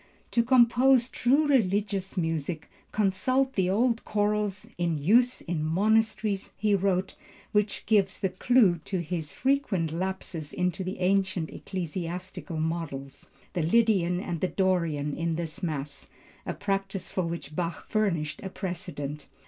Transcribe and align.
"To 0.31 0.41
compose 0.41 1.09
true 1.09 1.45
religious 1.47 2.17
music, 2.17 2.71
consult 2.91 3.53
the 3.53 3.69
old 3.69 4.03
chorals 4.03 4.65
in 4.79 4.97
use 4.97 5.41
in 5.41 5.63
monasteries," 5.63 6.53
he 6.57 6.73
wrote, 6.73 7.13
which 7.51 7.85
gives 7.85 8.19
the 8.19 8.29
clew 8.29 8.79
to 8.85 8.99
his 9.03 9.31
frequent 9.31 9.91
lapses 9.91 10.53
into 10.53 10.83
the 10.83 10.97
ancient 11.01 11.51
ecclesiastical 11.51 12.57
modes, 12.59 13.29
the 13.53 13.61
Lydian 13.61 14.19
and 14.19 14.39
Dorian, 14.55 15.15
in 15.15 15.35
this 15.35 15.61
mass, 15.61 16.07
a 16.47 16.55
practice 16.55 17.11
for 17.11 17.21
which 17.27 17.55
Bach 17.55 17.87
furnished 17.87 18.41
a 18.41 18.49
precedent. 18.49 19.27